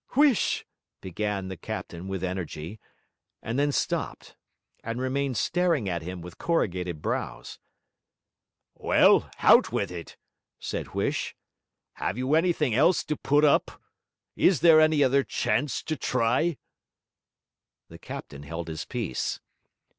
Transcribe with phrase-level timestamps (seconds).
[0.15, 0.65] 'Huish!'
[0.99, 2.79] began the captain with energy;
[3.39, 4.35] and then stopped,
[4.83, 7.59] and remained staring at him with corrugated brows.
[8.73, 10.17] 'Well, hout with it!'
[10.57, 11.35] said Huish.
[11.99, 13.79] ''Ave you anythink else to put up?
[14.35, 16.57] Is there any other chanst to try?'
[17.89, 19.39] The captain held his peace.